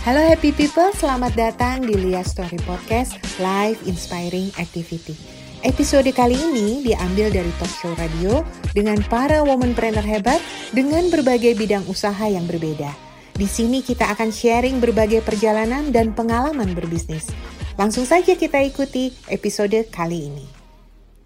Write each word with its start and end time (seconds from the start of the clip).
Halo 0.00 0.16
happy 0.24 0.56
people, 0.56 0.88
selamat 0.96 1.36
datang 1.36 1.84
di 1.84 1.92
Lia 1.92 2.24
Story 2.24 2.56
Podcast 2.64 3.20
Live 3.36 3.84
Inspiring 3.84 4.48
Activity. 4.56 5.12
Episode 5.60 6.08
kali 6.16 6.40
ini 6.40 6.80
diambil 6.80 7.28
dari 7.28 7.52
talk 7.60 7.68
show 7.68 7.92
radio 8.00 8.40
dengan 8.72 8.96
para 9.12 9.44
womanpreneur 9.44 10.00
hebat 10.00 10.40
dengan 10.72 11.04
berbagai 11.12 11.52
bidang 11.52 11.84
usaha 11.84 12.24
yang 12.24 12.48
berbeda. 12.48 12.88
Di 13.36 13.44
sini 13.44 13.84
kita 13.84 14.08
akan 14.16 14.32
sharing 14.32 14.80
berbagai 14.80 15.20
perjalanan 15.20 15.92
dan 15.92 16.16
pengalaman 16.16 16.72
berbisnis. 16.72 17.28
Langsung 17.76 18.08
saja 18.08 18.32
kita 18.32 18.56
ikuti 18.64 19.12
episode 19.28 19.84
kali 19.92 20.32
ini. 20.32 20.59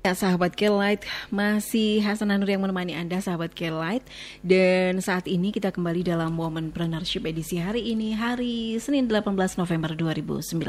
Ya, 0.04 0.12
sahabat 0.12 0.52
Kelight, 0.52 1.00
masih 1.32 2.04
Hasan 2.04 2.28
Nur 2.28 2.44
yang 2.44 2.60
menemani 2.60 2.92
Anda 2.92 3.24
sahabat 3.24 3.56
Kelight 3.56 4.04
dan 4.44 5.00
saat 5.00 5.24
ini 5.24 5.48
kita 5.48 5.72
kembali 5.72 6.04
dalam 6.04 6.36
Womanpreneurship 6.36 7.24
edisi 7.24 7.56
hari 7.56 7.88
ini 7.88 8.12
hari 8.12 8.76
Senin 8.76 9.08
18 9.08 9.32
November 9.56 9.96
2019. 9.96 10.60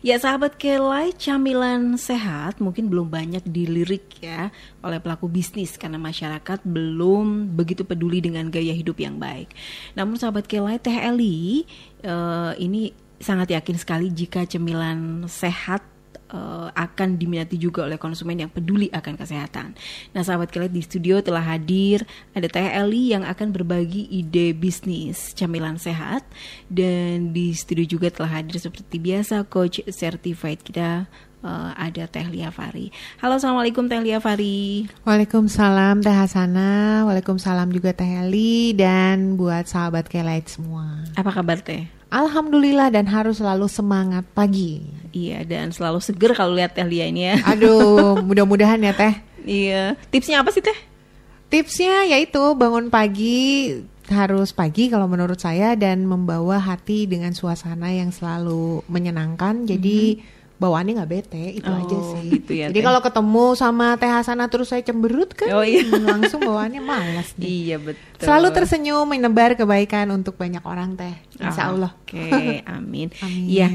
Ya 0.00 0.16
sahabat 0.16 0.56
Kelight, 0.56 1.20
camilan 1.20 2.00
sehat 2.00 2.56
mungkin 2.56 2.88
belum 2.88 3.12
banyak 3.12 3.44
dilirik 3.44 4.24
ya 4.24 4.48
oleh 4.80 4.96
pelaku 4.96 5.28
bisnis 5.28 5.76
karena 5.76 6.00
masyarakat 6.00 6.64
belum 6.64 7.52
begitu 7.52 7.84
peduli 7.84 8.24
dengan 8.24 8.48
gaya 8.48 8.72
hidup 8.72 8.96
yang 8.96 9.20
baik. 9.20 9.52
Namun 9.92 10.16
sahabat 10.16 10.48
Kelight, 10.48 10.88
Teh 10.88 11.04
Eli 11.04 11.68
uh, 12.08 12.56
ini 12.56 12.96
sangat 13.20 13.52
yakin 13.52 13.76
sekali 13.76 14.08
jika 14.08 14.48
cemilan 14.48 15.28
sehat 15.28 15.91
uh, 16.32 16.68
akan 16.74 17.20
diminati 17.20 17.60
juga 17.60 17.86
oleh 17.86 18.00
konsumen 18.00 18.40
yang 18.40 18.50
peduli 18.50 18.88
akan 18.90 19.14
kesehatan. 19.14 19.76
Nah, 20.16 20.22
sahabat 20.24 20.50
kalian 20.50 20.72
di 20.72 20.82
studio 20.82 21.20
telah 21.20 21.44
hadir. 21.44 22.02
Ada 22.32 22.48
Teh 22.48 22.68
Eli 22.72 23.12
yang 23.12 23.22
akan 23.22 23.52
berbagi 23.52 24.08
ide 24.10 24.56
bisnis 24.56 25.36
camilan 25.36 25.78
sehat. 25.78 26.24
Dan 26.66 27.36
di 27.36 27.52
studio 27.52 27.84
juga 27.84 28.08
telah 28.10 28.42
hadir 28.42 28.58
seperti 28.58 28.98
biasa 28.98 29.44
coach 29.46 29.84
certified. 29.92 30.64
Kita 30.64 31.06
uh, 31.42 31.70
ada 31.76 32.06
Teh 32.08 32.26
Lia 32.30 32.48
Fari. 32.54 32.88
Halo, 33.20 33.36
assalamualaikum 33.36 33.90
Teh 33.90 34.00
Lia 34.00 34.22
Fari. 34.22 34.86
Waalaikumsalam 35.04 36.00
Teh 36.00 36.14
Hasana, 36.14 37.02
waalaikumsalam 37.04 37.68
juga 37.74 37.92
Teh 37.92 38.08
Eli 38.08 38.72
dan 38.72 39.34
buat 39.36 39.66
sahabat 39.66 40.08
Kelight 40.08 40.48
semua. 40.48 41.04
Apa 41.18 41.30
kabar 41.34 41.60
Teh? 41.60 41.86
Alhamdulillah 42.12 42.92
dan 42.92 43.08
harus 43.08 43.40
selalu 43.42 43.66
semangat 43.68 44.24
pagi. 44.36 44.84
Iya 45.12 45.44
dan 45.44 45.72
selalu 45.72 46.00
seger 46.00 46.32
kalau 46.32 46.56
lihat 46.56 46.78
Teh 46.78 46.86
Lia 46.86 47.10
ini 47.10 47.28
ya. 47.28 47.36
Aduh, 47.52 48.22
mudah-mudahan 48.22 48.80
ya 48.80 48.94
Teh. 48.94 49.14
Iya. 49.42 49.98
Tipsnya 50.08 50.40
apa 50.40 50.54
sih 50.54 50.62
Teh? 50.62 50.78
Tipsnya 51.52 52.08
yaitu 52.08 52.40
bangun 52.56 52.88
pagi 52.88 53.76
harus 54.08 54.52
pagi 54.52 54.92
kalau 54.92 55.08
menurut 55.08 55.40
saya 55.40 55.72
dan 55.78 56.04
membawa 56.04 56.60
hati 56.60 57.08
dengan 57.08 57.32
suasana 57.32 57.92
yang 57.92 58.12
selalu 58.12 58.84
menyenangkan. 58.88 59.64
Jadi 59.68 60.00
mm 60.16 60.20
-hmm 60.20 60.41
bawaannya 60.62 61.02
nggak 61.02 61.10
bete 61.10 61.58
itu 61.58 61.66
oh, 61.66 61.74
aja 61.74 61.98
sih. 62.14 62.38
Gitu 62.38 62.52
ya, 62.54 62.70
Jadi 62.70 62.80
kalau 62.86 63.02
ketemu 63.02 63.44
sama 63.58 63.98
Teh 63.98 64.06
Hasana 64.06 64.46
terus 64.46 64.70
saya 64.70 64.86
cemberut 64.86 65.34
kan, 65.34 65.50
oh, 65.50 65.66
iya. 65.66 65.82
langsung 66.14 66.38
bawaannya 66.46 66.78
malas 66.78 67.34
nih. 67.34 67.50
Iya 67.50 67.76
betul. 67.82 68.22
Selalu 68.22 68.48
tersenyum 68.54 69.10
menebar 69.10 69.58
kebaikan 69.58 70.14
untuk 70.14 70.38
banyak 70.38 70.62
orang 70.62 70.94
Teh. 70.94 71.18
Insya 71.42 71.66
oh, 71.66 71.70
Allah. 71.74 71.90
Oke, 72.06 72.14
okay, 72.14 72.62
amin. 72.78 73.10
amin. 73.18 73.46
Iya. 73.50 73.68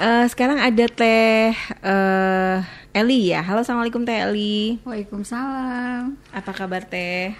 Uh, 0.00 0.24
sekarang 0.32 0.56
ada 0.56 0.84
Teh 0.88 1.52
uh, 1.84 2.64
Eli 2.96 3.36
ya. 3.36 3.44
Halo, 3.44 3.60
assalamualaikum 3.60 4.08
Teh 4.08 4.16
Eli. 4.16 4.80
Waalaikumsalam. 4.88 6.16
Apa 6.32 6.50
kabar 6.56 6.88
Teh? 6.88 7.36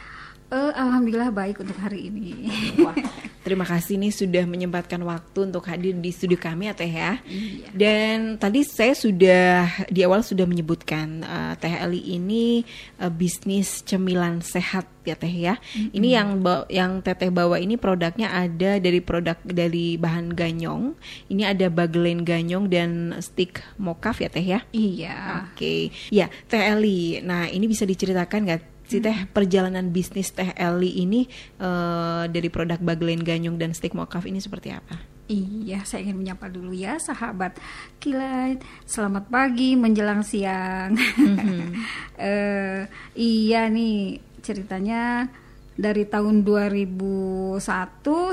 Uh, 0.50 0.74
Alhamdulillah 0.76 1.32
baik 1.32 1.62
untuk 1.62 1.78
hari 1.80 2.12
ini. 2.12 2.50
Wah, 2.82 2.92
terima 3.40 3.64
kasih 3.64 3.96
nih 3.96 4.12
sudah 4.12 4.44
menyempatkan 4.44 5.00
waktu 5.02 5.48
untuk 5.48 5.64
hadir 5.66 5.96
di 5.96 6.10
studio 6.12 6.36
kami 6.36 6.68
ya 6.68 6.74
Teh 6.76 6.90
ya. 6.90 7.12
Iya. 7.24 7.68
Dan 7.72 8.36
tadi 8.36 8.64
saya 8.64 8.92
sudah 8.92 9.66
di 9.88 10.00
awal 10.04 10.20
sudah 10.20 10.44
menyebutkan 10.44 11.24
uh, 11.24 11.54
Teh 11.56 11.72
Eli 11.72 12.16
ini 12.16 12.62
uh, 13.00 13.08
bisnis 13.08 13.80
cemilan 13.84 14.44
sehat 14.44 14.88
ya 15.08 15.16
Teh 15.16 15.32
ya. 15.32 15.56
Mm-hmm. 15.56 15.90
Ini 15.96 16.08
yang 16.12 16.28
yang 16.68 16.92
Teteh 17.00 17.32
bawa 17.32 17.56
ini 17.56 17.80
produknya 17.80 18.32
ada 18.32 18.76
dari 18.76 19.00
produk 19.00 19.36
dari 19.44 19.96
bahan 19.96 20.36
ganyong. 20.36 20.94
Ini 21.32 21.42
ada 21.56 21.66
bagelen 21.72 22.22
ganyong 22.22 22.68
dan 22.68 23.16
stick 23.24 23.64
mokaf 23.80 24.20
ya 24.20 24.28
Teh 24.28 24.44
ya. 24.44 24.60
Iya. 24.70 25.50
Oke. 25.50 25.56
Okay. 25.56 25.80
Ya, 26.12 26.28
Teh 26.48 26.60
Eli. 26.60 27.24
Nah, 27.24 27.48
ini 27.48 27.64
bisa 27.66 27.88
diceritakan 27.88 28.40
nggak 28.46 28.62
si 28.90 28.98
teh 28.98 29.14
perjalanan 29.30 29.94
bisnis 29.94 30.34
teh 30.34 30.50
Eli 30.58 30.98
ini 30.98 31.22
uh, 31.62 32.26
dari 32.26 32.50
produk 32.50 32.82
bagelen 32.82 33.22
ganyong 33.22 33.54
dan 33.54 33.70
stick 33.70 33.94
mokaf 33.94 34.26
ini 34.26 34.42
seperti 34.42 34.74
apa? 34.74 34.98
Iya, 35.30 35.86
saya 35.86 36.10
ingin 36.10 36.26
menyapa 36.26 36.50
dulu 36.50 36.74
ya 36.74 36.98
sahabat 36.98 37.54
kilat. 38.02 38.58
Selamat 38.82 39.30
pagi 39.30 39.78
menjelang 39.78 40.26
siang. 40.26 40.98
Mm-hmm. 40.98 41.70
uh, 42.18 42.82
iya 43.14 43.70
nih 43.70 44.18
ceritanya 44.42 45.30
dari 45.78 46.10
tahun 46.10 46.42
2001 46.42 47.62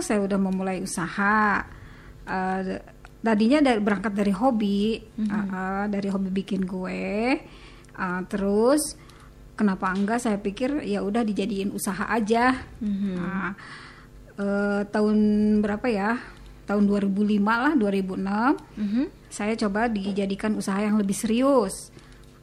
saya 0.02 0.20
udah 0.26 0.40
memulai 0.42 0.82
usaha. 0.82 1.62
Uh, 2.26 2.82
tadinya 3.22 3.62
dari, 3.62 3.78
berangkat 3.78 4.18
dari 4.18 4.34
hobi, 4.34 4.98
mm-hmm. 4.98 5.30
uh, 5.30 5.46
uh, 5.54 5.86
dari 5.86 6.10
hobi 6.10 6.34
bikin 6.34 6.66
kue. 6.66 7.38
Uh, 7.94 8.26
terus 8.26 8.98
kenapa 9.58 9.90
enggak 9.90 10.22
saya 10.22 10.38
pikir 10.38 10.86
ya 10.86 11.02
udah 11.02 11.26
dijadiin 11.26 11.74
usaha 11.74 12.06
aja 12.08 12.54
mm-hmm. 12.80 13.16
nah, 13.18 13.52
eh, 14.38 14.82
tahun 14.88 15.18
berapa 15.66 15.88
ya 15.90 16.12
tahun 16.70 16.86
2005 16.86 17.42
lah 17.42 17.74
2006 17.74 18.22
mm-hmm. 18.22 19.06
saya 19.34 19.54
coba 19.58 19.90
dijadikan 19.90 20.54
usaha 20.54 20.78
yang 20.78 21.02
lebih 21.02 21.18
serius 21.18 21.90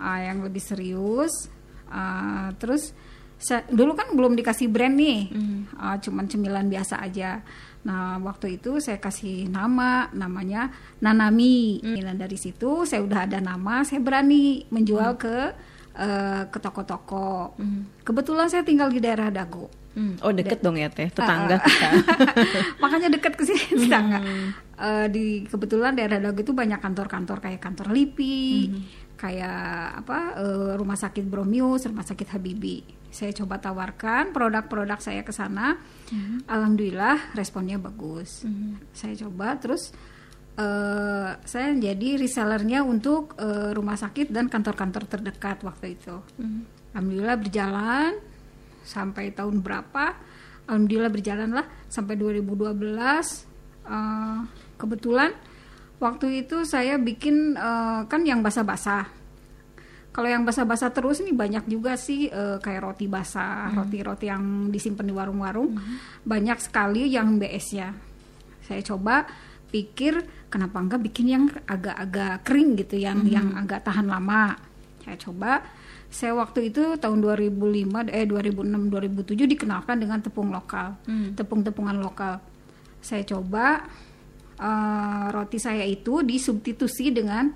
uh, 0.03 0.19
yang 0.19 0.43
lebih 0.43 0.65
serius 0.65 1.47
uh, 1.93 2.51
terus 2.59 2.91
saya, 3.39 3.63
dulu 3.69 3.93
kan 3.93 4.17
belum 4.17 4.35
dikasih 4.35 4.67
brand 4.73 4.97
nih 4.97 5.31
mm-hmm. 5.31 5.61
uh, 5.79 5.97
cuman 6.03 6.27
cemilan 6.27 6.67
biasa 6.67 6.99
aja 6.99 7.41
Nah, 7.85 8.17
waktu 8.25 8.57
itu 8.57 8.81
saya 8.81 8.97
kasih 8.97 9.45
nama, 9.53 10.09
namanya 10.17 10.73
Nanami. 11.05 11.85
Mm. 11.85 12.01
Nah, 12.01 12.17
dari 12.17 12.41
situ 12.41 12.89
saya 12.89 13.05
udah 13.05 13.29
ada 13.29 13.45
nama, 13.45 13.85
saya 13.85 14.01
berani 14.01 14.65
menjual 14.73 15.15
mm. 15.15 15.21
ke 15.21 15.39
uh, 15.99 16.43
ke 16.51 16.59
toko-toko. 16.59 17.55
Mm. 17.59 18.05
Kebetulan 18.05 18.47
saya 18.51 18.63
tinggal 18.67 18.91
di 18.91 19.01
daerah 19.01 19.31
Dago. 19.31 19.71
Mm. 19.95 20.15
Oh 20.27 20.35
deket 20.35 20.59
da 20.59 20.65
dong 20.67 20.77
ya 20.79 20.91
teh, 20.91 21.07
tetangga 21.07 21.55
uh, 21.55 21.63
kita. 21.63 21.89
Makanya 22.83 23.09
deket 23.15 23.39
ke 23.39 23.45
sini 23.47 23.63
mm. 23.63 23.81
tetangga. 23.87 24.19
Uh, 24.75 25.07
di 25.07 25.47
kebetulan 25.47 25.95
daerah 25.95 26.19
Dago 26.19 26.43
itu 26.43 26.51
banyak 26.51 26.83
kantor-kantor 26.83 27.39
kayak 27.39 27.61
kantor 27.63 27.95
LIPI, 27.95 28.43
mm. 28.75 28.83
kayak 29.15 30.03
apa 30.03 30.19
uh, 30.43 30.73
rumah 30.75 30.99
sakit 30.99 31.23
Bromius, 31.31 31.87
rumah 31.87 32.03
sakit 32.03 32.35
Habibi. 32.35 32.83
Saya 33.15 33.31
coba 33.31 33.63
tawarkan 33.63 34.35
produk-produk 34.35 34.99
saya 34.99 35.23
ke 35.23 35.31
sana. 35.31 35.79
Mm. 36.11 36.51
Alhamdulillah 36.51 37.39
responnya 37.39 37.79
bagus. 37.79 38.43
Mm. 38.43 38.83
Saya 38.91 39.15
coba 39.15 39.55
terus 39.63 39.95
uh, 40.59 41.29
saya 41.43 41.75
jadi 41.75 42.19
resellernya 42.19 42.87
untuk 42.87 43.35
uh, 43.39 43.75
rumah 43.75 43.99
sakit 43.99 44.31
dan 44.31 44.47
kantor-kantor 44.47 45.07
terdekat 45.11 45.63
waktu 45.67 45.99
itu. 45.99 46.17
Hmm. 46.39 46.67
Alhamdulillah 46.95 47.39
berjalan 47.39 48.13
sampai 48.87 49.35
tahun 49.35 49.59
berapa? 49.65 50.15
Alhamdulillah 50.71 51.13
berjalan 51.13 51.51
lah 51.53 51.67
sampai 51.91 52.15
2012. 52.17 52.55
Uh, 52.65 52.73
eh, 53.85 54.39
kebetulan 54.81 55.31
waktu 56.01 56.47
itu 56.47 56.65
saya 56.65 56.97
bikin 56.97 57.59
uh, 57.59 58.07
kan 58.07 58.23
yang 58.25 58.41
basah-basah. 58.41 59.27
Kalau 60.15 60.31
yang 60.31 60.47
basah-basah 60.47 60.95
terus 60.95 61.19
ini 61.27 61.35
banyak 61.35 61.67
juga 61.67 61.99
sih 61.99 62.31
uh, 62.31 62.63
kayak 62.63 62.87
roti 62.87 63.11
basah, 63.11 63.75
roti-roti 63.75 64.31
hmm. 64.31 64.33
yang 64.33 64.45
disimpan 64.71 65.11
di 65.11 65.15
warung-warung. 65.15 65.75
Hmm. 65.75 65.99
Banyak 66.23 66.63
sekali 66.63 67.11
yang 67.11 67.35
BS 67.43 67.67
ya. 67.75 67.91
Saya 68.63 68.81
coba 68.87 69.27
pikir 69.75 70.23
kenapa 70.47 70.79
enggak 70.79 71.03
bikin 71.03 71.27
yang 71.27 71.45
agak-agak 71.67 72.47
kering 72.47 72.79
gitu 72.79 73.03
yang 73.03 73.27
hmm. 73.27 73.35
yang 73.35 73.49
agak 73.59 73.83
tahan 73.83 74.07
lama? 74.07 74.55
Saya 75.03 75.19
coba. 75.19 75.67
Saya 76.15 76.31
waktu 76.39 76.71
itu 76.71 76.95
tahun 76.95 77.19
2005 77.19 78.07
eh 78.15 78.23
2006 78.23 79.35
2007 79.35 79.51
dikenalkan 79.59 79.99
dengan 79.99 80.23
tepung 80.23 80.55
lokal 80.55 80.95
hmm. 81.11 81.35
tepung-tepungan 81.35 81.99
lokal. 81.99 82.39
Saya 83.03 83.27
coba 83.27 83.83
uh, 84.63 85.27
roti 85.35 85.59
saya 85.59 85.83
itu 85.83 86.23
disubstitusi 86.23 87.11
dengan 87.11 87.51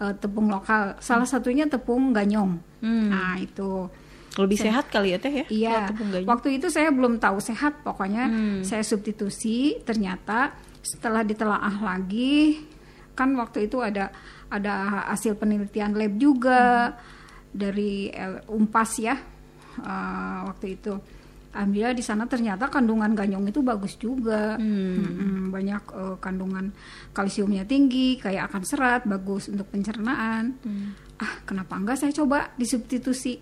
uh, 0.00 0.16
tepung 0.16 0.48
lokal. 0.48 0.96
Salah 1.04 1.28
satunya 1.28 1.68
tepung 1.68 2.16
ganyong. 2.16 2.56
Hmm. 2.80 3.12
nah 3.12 3.36
itu. 3.36 3.92
Lebih 4.38 4.56
saya, 4.56 4.66
sehat 4.70 4.84
kali 4.88 5.12
ya 5.12 5.18
teh 5.20 5.34
ya? 5.34 5.46
Iya. 5.50 5.78
Waktu 6.24 6.62
itu 6.62 6.72
saya 6.72 6.88
belum 6.94 7.20
tahu 7.20 7.42
sehat 7.44 7.84
pokoknya 7.84 8.24
hmm. 8.24 8.60
saya 8.64 8.80
substitusi. 8.80 9.84
Ternyata 9.84 10.67
setelah 10.88 11.20
ditelaah 11.20 11.76
lagi 11.84 12.64
kan 13.12 13.34
waktu 13.36 13.68
itu 13.68 13.82
ada 13.84 14.08
ada 14.48 15.04
hasil 15.12 15.36
penelitian 15.36 15.92
lab 15.92 16.16
juga 16.16 16.88
hmm. 16.88 16.96
dari 17.52 18.08
Umpas 18.48 18.96
ya 18.96 19.16
uh, 19.84 20.48
waktu 20.48 20.80
itu 20.80 20.96
Alhamdulillah 21.48 21.96
di 21.96 22.04
sana 22.04 22.28
ternyata 22.28 22.68
kandungan 22.68 23.16
ganyong 23.16 23.48
itu 23.48 23.64
bagus 23.64 23.96
juga. 23.96 24.60
Mm-mm, 24.60 25.48
banyak 25.48 25.82
eh, 25.90 26.16
kandungan 26.20 26.70
kalsiumnya 27.16 27.64
tinggi, 27.64 28.20
kayak 28.20 28.52
akan 28.52 28.62
serat, 28.68 29.02
bagus 29.08 29.48
untuk 29.48 29.66
pencernaan. 29.72 30.60
Ah, 31.18 31.34
kenapa 31.48 31.80
enggak 31.80 32.04
saya 32.04 32.12
coba 32.12 32.52
disubstitusi? 32.54 33.40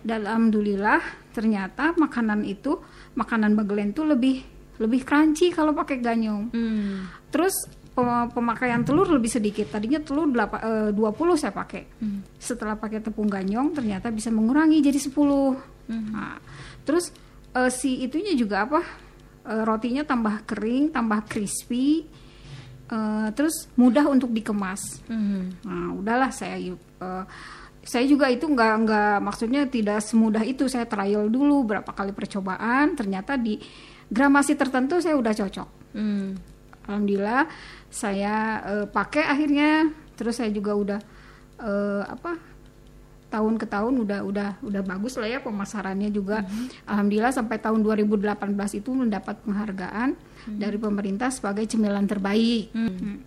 Dan 0.00 0.24
alhamdulillah 0.24 1.28
ternyata 1.36 1.92
makanan 1.98 2.46
itu, 2.48 2.80
makanan 3.18 3.52
bagelen 3.52 3.92
itu 3.92 4.02
lebih 4.06 4.36
lebih 4.80 5.04
crunchy 5.04 5.52
kalau 5.52 5.76
pakai 5.76 6.00
ganyong. 6.00 6.48
Hmm. 6.50 7.04
Terus 7.28 7.52
pem- 7.92 8.32
pemakaian 8.32 8.80
telur 8.80 9.04
lebih 9.06 9.28
sedikit. 9.28 9.68
Tadinya 9.68 10.00
telur 10.00 10.26
delapa- 10.26 10.64
eh, 10.64 10.90
20 10.90 11.36
saya 11.36 11.52
pakai. 11.52 12.00
Setelah 12.40 12.80
pakai 12.80 13.04
tepung 13.04 13.28
ganyong 13.28 13.76
ternyata 13.76 14.08
bisa 14.08 14.32
mengurangi 14.32 14.80
jadi 14.80 14.96
10. 14.96 15.60
Nah, 15.90 16.40
terus 16.82 17.12
eh, 17.52 17.68
si 17.68 18.00
itunya 18.00 18.32
juga 18.32 18.64
apa? 18.64 18.80
Eh, 19.44 19.62
rotinya 19.62 20.00
tambah 20.02 20.48
kering, 20.48 20.90
tambah 20.90 21.28
crispy. 21.28 22.08
terus 23.38 23.70
mudah 23.78 24.02
untuk 24.10 24.34
dikemas. 24.34 24.98
Hmm. 25.06 25.46
Nah, 25.62 25.94
udahlah 25.94 26.34
saya 26.34 26.58
saya 27.80 28.04
juga 28.04 28.28
itu 28.28 28.44
nggak 28.44 28.74
nggak 28.84 29.14
maksudnya 29.22 29.62
tidak 29.70 30.04
semudah 30.04 30.44
itu 30.44 30.68
saya 30.68 30.84
trial 30.84 31.32
dulu 31.32 31.64
berapa 31.64 31.88
kali 31.90 32.12
percobaan 32.12 32.92
ternyata 32.92 33.40
di 33.40 33.56
gramasi 34.10 34.58
tertentu 34.58 34.98
saya 34.98 35.14
udah 35.16 35.32
cocok. 35.32 35.68
Hmm. 35.90 36.38
alhamdulillah 36.86 37.46
saya 37.90 38.34
eh, 38.66 38.86
pakai 38.90 39.24
akhirnya. 39.26 39.90
Terus 40.18 40.36
saya 40.36 40.50
juga 40.52 40.76
udah 40.76 41.00
eh, 41.62 42.02
apa 42.04 42.36
tahun 43.30 43.62
ke 43.62 43.66
tahun 43.70 43.94
udah 44.02 44.20
udah 44.26 44.50
udah 44.66 44.82
bagus 44.82 45.14
lah 45.14 45.30
ya 45.30 45.38
pemasarannya 45.38 46.10
juga. 46.10 46.42
Alhamdulillah 46.90 47.30
sampai 47.30 47.62
tahun 47.62 47.80
2018 47.86 48.82
itu 48.82 48.90
mendapat 48.90 49.38
penghargaan 49.46 50.18
dari 50.50 50.76
pemerintah 50.76 51.30
sebagai 51.30 51.64
cemilan 51.70 52.04
terbaik. 52.10 52.74
Hmm. 52.74 53.22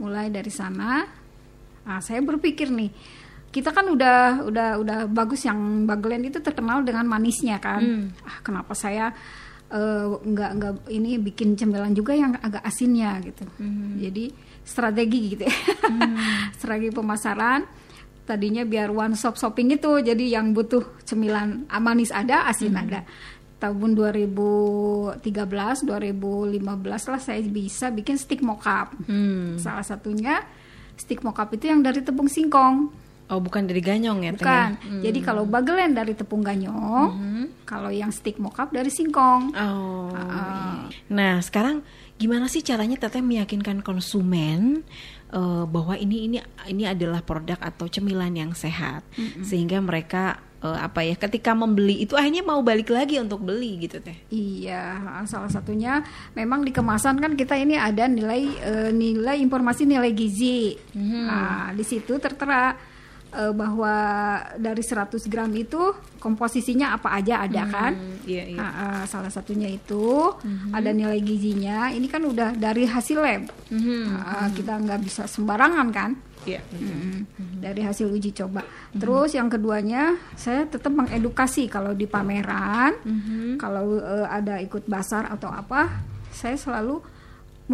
mulai 0.00 0.32
dari 0.32 0.48
sana 0.48 1.04
nah, 1.84 2.00
saya 2.00 2.18
berpikir 2.24 2.72
nih 2.72 2.90
kita 3.52 3.70
kan 3.70 3.84
udah 3.84 4.48
udah 4.48 4.68
udah 4.80 4.98
bagus 5.12 5.44
yang 5.44 5.84
bagelen 5.84 6.24
itu 6.24 6.40
terkenal 6.40 6.80
dengan 6.80 7.04
manisnya 7.04 7.60
kan. 7.60 8.08
Ah 8.24 8.40
kenapa 8.40 8.72
saya 8.72 9.12
eh, 9.72 10.06
nggak 10.20 10.50
nggak 10.60 10.72
ini 10.92 11.16
bikin 11.18 11.56
cemilan 11.56 11.90
juga 11.90 12.12
yang 12.12 12.36
agak 12.36 12.60
asinnya 12.62 13.16
gitu. 13.24 13.48
Jadi 13.98 14.28
strategi 14.62 15.34
gitu 15.34 15.42
ya. 15.48 15.56
Strategi 16.60 16.92
pemasaran. 16.92 17.60
Tadinya 18.22 18.62
biar 18.62 18.94
one 18.94 19.18
stop 19.18 19.34
shopping 19.34 19.74
itu 19.74 19.98
jadi 19.98 20.38
yang 20.38 20.54
butuh 20.54 21.02
cemilan 21.02 21.66
manis 21.82 22.14
ada 22.14 22.46
asin 22.46 22.70
ada. 22.78 23.02
Tahun 23.58 23.90
2013 23.94 25.22
2015 25.22 25.90
lah 26.86 27.20
saya 27.20 27.42
bisa 27.42 27.90
bikin 27.90 28.18
stick 28.18 28.42
mokap 28.42 28.94
Hmm. 29.06 29.58
salah 29.58 29.82
satunya 29.82 30.42
stick 30.94 31.22
mokap 31.22 31.50
itu 31.54 31.70
yang 31.70 31.82
dari 31.82 32.02
tepung 32.02 32.26
singkong 32.26 32.90
Oh, 33.32 33.40
bukan 33.40 33.64
dari 33.64 33.80
ganyong 33.80 34.28
ya, 34.28 34.32
Teh? 34.36 34.44
bukan 34.44 34.68
ya? 35.00 35.08
jadi 35.08 35.18
kalau 35.24 35.48
bagelen 35.48 35.96
dari 35.96 36.12
tepung 36.12 36.44
ganyong 36.44 37.16
kalau 37.64 37.88
yang 37.88 38.12
stick 38.12 38.36
mokap 38.36 38.68
dari 38.68 38.92
singkong 38.92 39.56
Oh. 39.56 40.12
Iya. 40.12 40.92
Nah, 41.08 41.40
sekarang 41.40 41.80
gimana 42.20 42.46
sih 42.46 42.60
caranya 42.60 43.00
Teteh 43.00 43.24
meyakinkan 43.24 43.80
konsumen 43.80 44.84
eh, 45.32 45.64
bahwa 45.64 45.96
ini 45.96 46.28
ini 46.28 46.36
ini 46.68 46.84
adalah 46.84 47.24
produk 47.24 47.56
atau 47.58 47.88
cemilan 47.88 48.36
yang 48.36 48.52
sehat 48.52 49.02
sehingga 49.42 49.80
mereka 49.80 50.38
eh, 50.62 50.78
apa 50.78 51.02
ya 51.02 51.16
ketika 51.18 51.56
membeli 51.56 52.04
itu 52.04 52.14
akhirnya 52.14 52.44
mau 52.44 52.60
balik 52.62 52.92
lagi 52.92 53.18
untuk 53.18 53.42
beli 53.42 53.88
gitu 53.88 53.98
Teh. 53.98 54.14
Iya, 54.30 55.00
salah 55.26 55.50
satunya 55.50 56.04
memang 56.36 56.62
di 56.62 56.70
kemasan 56.70 57.18
kan 57.18 57.32
kita 57.34 57.56
ini 57.56 57.74
ada 57.80 58.06
nilai 58.06 58.42
eh, 58.60 58.90
nilai 58.92 59.40
informasi 59.40 59.88
nilai 59.88 60.12
gizi. 60.12 60.76
Nah, 60.94 61.72
di 61.72 61.82
situ 61.82 62.20
tertera 62.20 62.91
eh, 63.32 63.52
bahwa 63.52 63.94
dari 64.56 64.84
100 64.84 65.28
gram 65.28 65.50
itu 65.56 65.80
komposisinya 66.20 66.94
apa 66.96 67.16
aja 67.18 67.42
ada 67.44 67.62
kan? 67.66 67.92
Iya, 68.22 68.54
iya. 68.54 68.58
Ah, 68.60 68.68
ah, 68.68 69.00
salah 69.08 69.32
satunya 69.32 69.66
itu 69.66 70.30
ada 70.70 70.94
nilai 70.94 71.18
gizinya. 71.24 71.90
Ini 71.90 72.06
kan 72.06 72.22
udah 72.22 72.54
dari 72.54 72.86
hasil 72.86 73.18
lab. 73.18 73.50
Ah, 74.12 74.46
ah, 74.46 74.48
kita 74.52 74.78
nggak 74.78 75.00
bisa 75.02 75.24
sembarangan 75.26 75.88
kan? 75.90 76.12
Iya. 76.42 76.58
Mm-mm. 76.74 77.62
dari 77.62 77.86
hasil 77.86 78.10
uji 78.10 78.34
coba. 78.34 78.66
Terus 78.98 79.30
yang 79.38 79.46
keduanya 79.46 80.18
saya 80.34 80.66
tetap 80.66 80.90
mengedukasi 80.90 81.70
kalau 81.70 81.94
di 81.94 82.10
pameran, 82.10 82.98
kalau 83.62 83.98
eh, 84.02 84.26
ada 84.26 84.58
ikut 84.58 84.90
basar 84.90 85.30
atau 85.30 85.46
apa, 85.46 86.02
saya 86.34 86.58
selalu 86.58 86.98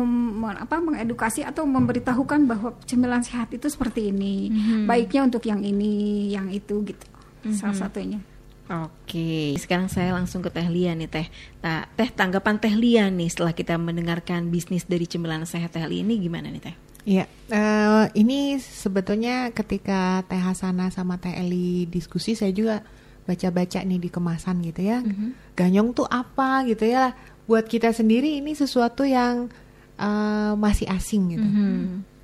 mem- 0.04 0.58
apa 0.58 0.78
mengedukasi 0.78 1.42
atau 1.42 1.66
memberitahukan 1.66 2.40
bahwa 2.46 2.70
cemilan 2.86 3.22
sehat 3.24 3.50
itu 3.54 3.66
seperti 3.66 4.14
ini, 4.14 4.52
baiknya 4.86 5.26
untuk 5.26 5.42
yang 5.46 5.64
ini, 5.64 6.28
yang 6.30 6.52
itu 6.52 6.84
gitu. 6.86 7.06
Salah 7.54 7.74
satunya. 7.74 8.20
Oke, 8.68 9.56
sekarang 9.56 9.88
saya 9.88 10.12
langsung 10.12 10.44
ke 10.44 10.52
Teh 10.52 10.68
Lia 10.68 10.92
nih 10.92 11.08
Teh. 11.08 11.24
Ta- 11.64 11.88
teh 11.96 12.12
tanggapan 12.12 12.60
Teh 12.60 12.76
Lia 12.76 13.08
nih 13.08 13.32
setelah 13.32 13.56
kita 13.56 13.80
mendengarkan 13.80 14.52
bisnis 14.52 14.84
dari 14.84 15.08
cemilan 15.08 15.48
sehat 15.48 15.72
Teh 15.72 15.80
Lia 15.88 16.04
ini 16.04 16.20
gimana 16.20 16.52
nih 16.52 16.60
Teh? 16.60 16.76
Iya, 17.08 17.24
eh, 17.48 18.04
ini 18.20 18.60
sebetulnya 18.60 19.48
ketika 19.56 20.20
Teh 20.28 20.36
Hasana 20.36 20.92
sama 20.92 21.16
Teh 21.16 21.32
Eli 21.32 21.88
diskusi, 21.88 22.36
saya 22.36 22.52
juga 22.52 22.84
baca-baca 23.24 23.80
nih 23.80 23.96
di 23.96 24.12
kemasan 24.12 24.60
gitu 24.60 24.84
ya. 24.84 25.00
Ganyong 25.56 25.96
tuh 25.96 26.04
apa 26.04 26.68
gitu 26.68 26.84
ya? 26.84 27.16
Buat 27.48 27.64
kita 27.72 27.96
sendiri 27.96 28.36
ini 28.36 28.52
sesuatu 28.52 29.08
yang 29.08 29.48
eh, 29.98 30.52
masih 30.54 30.86
asing 30.86 31.22
gitu. 31.34 31.48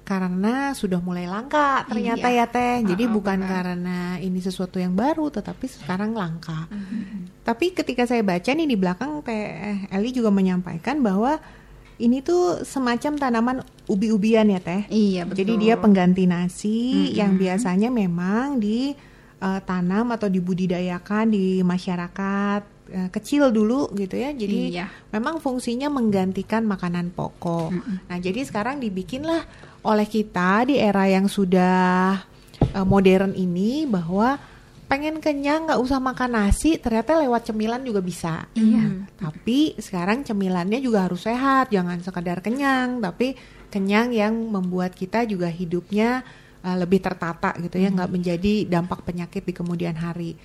Karena 0.04 0.76
sudah 0.76 1.00
mulai 1.00 1.24
langka 1.24 1.88
ternyata 1.88 2.28
Iya. 2.28 2.44
ya 2.44 2.46
Teh. 2.46 2.76
Jadi 2.84 3.08
Ah, 3.08 3.10
bukan 3.10 3.38
benar. 3.40 3.48
karena 3.50 3.98
ini 4.18 4.36
sesuatu 4.36 4.76
yang 4.76 4.92
baru, 4.92 5.32
tetapi 5.32 5.64
sekarang 5.64 6.12
langka. 6.12 6.68
Tapi 7.40 7.72
ketika 7.72 8.04
saya 8.04 8.20
baca 8.20 8.52
nih 8.52 8.68
di 8.68 8.76
belakang 8.76 9.24
Teh 9.24 9.88
Eli 9.88 10.12
juga 10.12 10.28
menyampaikan 10.28 11.00
bahwa 11.00 11.40
ini 11.96 12.20
tuh 12.20 12.66
semacam 12.66 13.12
tanaman 13.16 13.56
ubi-ubian 13.86 14.44
ya 14.44 14.60
Teh. 14.60 14.84
Iya 14.86 15.24
betul. 15.24 15.40
Jadi 15.40 15.52
dia 15.62 15.80
pengganti 15.80 16.28
nasi 16.28 16.78
yang 17.16 17.40
biasanya 17.40 17.88
memang 17.88 18.60
ditanam 18.60 20.12
atau 20.12 20.28
dibudidayakan 20.28 21.32
di 21.32 21.64
masyarakat 21.64 22.73
eh, 22.94 23.10
kecil 23.10 23.50
dulu 23.50 23.90
gitu 23.98 24.14
ya. 24.14 24.30
Jadi 24.30 24.78
Iya. 24.78 24.86
memang 25.10 25.42
fungsinya 25.42 25.90
menggantikan 25.90 26.62
makanan 26.62 27.10
pokok. 27.10 27.74
Nah, 28.06 28.18
jadi 28.22 28.46
sekarang 28.46 28.78
dibikinlah 28.78 29.42
oleh 29.82 30.06
kita 30.06 30.70
di 30.70 30.78
era 30.78 31.10
yang 31.10 31.26
sudah 31.26 32.22
eh, 32.62 32.86
modern 32.86 33.34
ini 33.34 33.84
bahwa 33.90 34.38
pengen 34.84 35.18
kenyang 35.18 35.66
nggak 35.66 35.80
usah 35.80 35.98
makan 35.98 36.38
nasi 36.38 36.76
ternyata 36.78 37.18
lewat 37.18 37.50
cemilan 37.50 37.82
juga 37.82 37.98
bisa. 37.98 38.46
Iya. 38.54 39.10
Tapi 39.18 39.74
sekarang 39.80 40.22
cemilannya 40.22 40.78
juga 40.78 41.08
harus 41.08 41.26
sehat, 41.26 41.72
jangan 41.74 41.98
sekadar 41.98 42.38
kenyang, 42.44 43.02
tapi 43.02 43.34
kenyang 43.74 44.14
yang 44.14 44.34
membuat 44.36 44.94
kita 44.94 45.26
juga 45.26 45.50
hidupnya 45.50 46.22
uh, 46.62 46.76
lebih 46.78 47.02
tertata 47.02 47.56
gitu 47.58 47.74
ya, 47.80 47.90
nggak 47.90 48.12
menjadi 48.12 48.54
dampak 48.70 49.02
penyakit 49.02 49.42
di 49.42 49.50
kemudian 49.56 49.98
hari. 49.98 50.38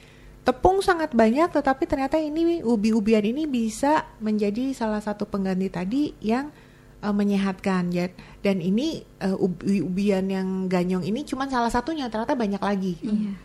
Tepung 0.49 0.81
sangat 0.81 1.13
banyak, 1.13 1.53
tetapi 1.53 1.85
ternyata 1.85 2.17
ini 2.17 2.65
ubi-ubian 2.65 3.21
ini 3.21 3.45
bisa 3.45 4.09
menjadi 4.17 4.73
salah 4.73 4.97
satu 4.97 5.29
pengganti 5.29 5.69
tadi 5.69 6.17
yang 6.25 6.49
uh, 7.05 7.13
menyehatkan. 7.13 7.93
Ya. 7.93 8.09
Dan 8.41 8.57
ini 8.57 9.05
uh, 9.21 9.37
ubi-ubian 9.37 10.25
yang 10.25 10.65
ganyong 10.65 11.05
ini 11.05 11.21
cuma 11.21 11.45
salah 11.45 11.69
satunya, 11.69 12.09
ternyata 12.09 12.33
banyak 12.33 12.57
lagi. 12.57 12.97
Iya. 12.97 13.37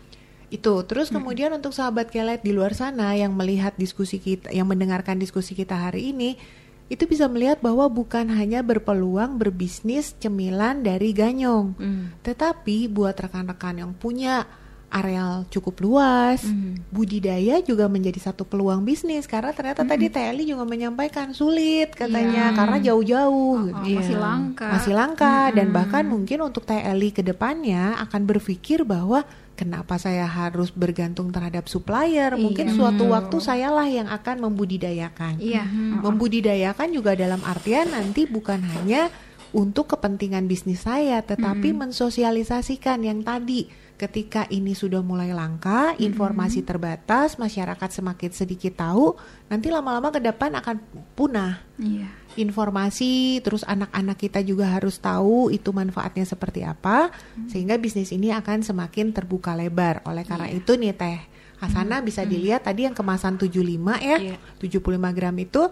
Itu. 0.49 0.81
Terus 0.81 1.13
kemudian 1.13 1.53
untuk 1.53 1.77
sahabat 1.77 2.09
kelet 2.09 2.41
di 2.41 2.49
luar 2.57 2.73
sana 2.73 3.13
yang 3.13 3.37
melihat 3.37 3.77
diskusi 3.77 4.17
kita, 4.17 4.49
yang 4.49 4.65
mendengarkan 4.65 5.21
diskusi 5.21 5.53
kita 5.53 5.77
hari 5.77 6.09
ini, 6.09 6.41
itu 6.89 7.05
bisa 7.05 7.29
melihat 7.29 7.61
bahwa 7.61 7.85
bukan 7.85 8.33
hanya 8.33 8.65
berpeluang 8.65 9.37
berbisnis 9.37 10.17
cemilan 10.17 10.81
dari 10.81 11.13
ganyong, 11.13 11.77
tetapi 12.25 12.89
buat 12.89 13.13
rekan-rekan 13.13 13.81
yang 13.85 13.93
punya 13.93 14.64
areal 14.95 15.43
cukup 15.51 15.75
luas, 15.83 16.39
budidaya 16.87 17.59
juga 17.59 17.91
menjadi 17.91 18.31
satu 18.31 18.47
peluang 18.47 18.87
bisnis 18.87 19.27
karena 19.27 19.51
ternyata 19.51 19.83
tadi 19.83 20.07
Teli 20.07 20.47
juga 20.47 20.63
menyampaikan 20.63 21.35
sulit 21.35 21.91
katanya 21.91 22.51
Iya. 22.51 22.55
karena 22.55 22.77
jauh-jauh. 22.79 23.59
Oh, 23.59 23.75
oh, 23.75 23.83
masih 23.83 24.15
Iya. 24.15 24.23
langka. 24.23 24.67
Masih 24.71 24.93
langka 24.95 25.35
dan 25.51 25.67
bahkan 25.69 26.07
mungkin 26.07 26.39
untuk 26.39 26.63
TLI 26.63 27.11
ke 27.11 27.19
depannya 27.19 27.99
akan 27.99 28.23
berpikir 28.23 28.87
bahwa 28.87 29.27
kenapa 29.55 29.99
saya 29.99 30.23
harus 30.23 30.71
bergantung 30.71 31.31
terhadap 31.31 31.67
supplier? 31.67 32.35
Mungkin 32.35 32.71
Iya, 32.71 32.75
suatu 32.75 33.03
betul. 33.03 33.15
waktu 33.15 33.37
sayalah 33.43 33.87
yang 33.91 34.07
akan 34.07 34.47
membudidayakan. 34.47 35.43
Iya. 35.43 35.67
Membudidayakan 35.99 36.87
juga 36.91 37.19
dalam 37.19 37.43
artian 37.43 37.91
nanti 37.91 38.23
bukan 38.23 38.63
hanya 38.63 39.11
untuk 39.55 39.95
kepentingan 39.95 40.51
bisnis 40.51 40.83
saya, 40.83 41.23
tetapi 41.23 41.71
mensosialisasikan 41.71 42.99
yang 43.07 43.23
tadi. 43.23 43.71
Ketika 43.95 44.43
ini 44.51 44.75
sudah 44.75 44.99
mulai 44.99 45.31
langka, 45.31 45.95
informasi 45.95 46.67
terbatas, 46.67 47.39
masyarakat 47.39 47.87
semakin 47.87 48.31
sedikit 48.35 48.83
tahu, 48.83 49.15
nanti 49.47 49.71
lama-lama 49.71 50.11
ke 50.11 50.19
depan 50.19 50.51
akan 50.59 50.75
punah. 51.15 51.63
Iya. 51.79 52.07
informasi 52.35 53.39
terus 53.47 53.63
anak-anak 53.63 54.19
kita 54.19 54.43
juga 54.43 54.67
harus 54.67 54.99
tahu 54.99 55.47
itu 55.55 55.71
manfaatnya 55.71 56.27
seperti 56.27 56.67
apa 56.67 57.07
sehingga 57.47 57.79
bisnis 57.79 58.11
ini 58.11 58.27
akan 58.35 58.59
semakin 58.59 59.15
terbuka 59.15 59.55
lebar. 59.55 60.03
Oleh 60.03 60.27
karena 60.27 60.51
itu 60.51 60.75
nih 60.75 60.91
teh 60.91 61.19
Hasana 61.55 62.03
bisa 62.03 62.27
dilihat 62.27 62.67
tadi 62.67 62.83
yang 62.83 62.91
kemasan 62.91 63.39
75 63.39 63.95
ya 64.03 64.17
Iya. 64.19 64.37
75 64.59 65.15
gram 65.15 65.35
itu 65.39 65.63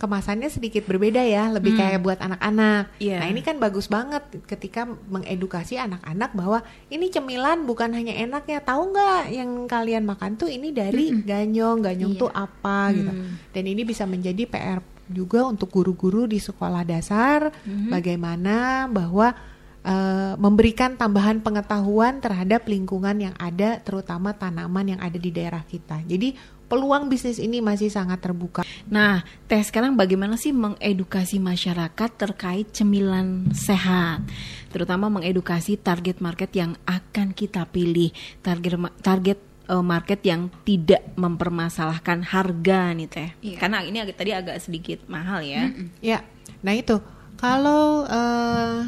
kemasannya 0.00 0.48
sedikit 0.48 0.88
berbeda 0.88 1.20
ya 1.20 1.52
lebih 1.52 1.76
kayak 1.76 2.00
buat 2.00 2.16
anak-anak. 2.18 2.96
Iya. 2.96 3.20
nah 3.20 3.28
ini 3.28 3.44
kan 3.44 3.60
bagus 3.60 3.84
banget 3.84 4.24
ketika 4.48 4.88
mengedukasi 4.88 5.76
anak-anak 5.76 6.32
bahwa 6.32 6.58
ini 6.88 7.06
cemilan 7.06 7.68
bukan 7.68 7.92
hanya 7.92 8.16
enaknya 8.16 8.64
tahu 8.64 8.90
nggak 8.90 9.28
yang 9.28 9.50
kalian 9.68 10.08
makan 10.08 10.34
tuh 10.34 10.48
ini 10.48 10.72
dari 10.72 11.12
ganyong 11.20 11.84
ganyong 11.84 12.16
Iya. 12.16 12.20
tuh 12.24 12.30
apa 12.32 12.96
gitu. 12.96 13.12
Dan 13.52 13.64
ini 13.68 13.84
bisa 13.84 14.08
menjadi 14.08 14.48
PR 14.48 14.80
juga 15.06 15.44
untuk 15.44 15.68
guru-guru 15.68 16.24
di 16.24 16.38
sekolah 16.38 16.80
dasar 16.82 17.52
bagaimana 17.90 18.86
bahwa 18.86 19.34
eh, 19.80 20.34
memberikan 20.36 20.94
tambahan 20.94 21.40
pengetahuan 21.40 22.20
terhadap 22.20 22.64
lingkungan 22.64 23.16
yang 23.18 23.34
ada 23.36 23.80
terutama 23.80 24.32
tanaman 24.32 24.96
yang 24.96 25.00
ada 25.00 25.16
di 25.16 25.28
daerah 25.28 25.60
kita. 25.62 26.00
Jadi 26.04 26.36
peluang 26.70 27.10
bisnis 27.10 27.42
ini 27.42 27.58
masih 27.58 27.90
sangat 27.90 28.22
terbuka. 28.22 28.62
Nah, 28.86 29.26
Teh 29.50 29.58
sekarang 29.58 29.98
bagaimana 29.98 30.38
sih 30.38 30.54
mengedukasi 30.54 31.42
masyarakat 31.42 32.10
terkait 32.14 32.70
cemilan 32.70 33.50
sehat? 33.50 34.22
Terutama 34.70 35.10
mengedukasi 35.10 35.74
target 35.82 36.22
market 36.22 36.54
yang 36.54 36.78
akan 36.86 37.34
kita 37.34 37.66
pilih, 37.66 38.14
target 38.46 38.78
target 39.02 39.38
eh, 39.66 39.82
market 39.82 40.22
yang 40.22 40.46
tidak 40.62 41.02
mempermasalahkan 41.18 42.22
harga 42.22 42.94
nih 42.94 43.08
Teh. 43.10 43.30
Iya. 43.42 43.56
Karena 43.58 43.82
ini 43.82 43.98
agak 43.98 44.16
tadi 44.22 44.30
agak 44.30 44.62
sedikit 44.62 45.02
mahal 45.10 45.42
ya. 45.42 45.74
Ya, 45.98 46.22
nah 46.62 46.70
itu 46.70 47.02
kalau 47.34 48.06
eh, 48.06 48.78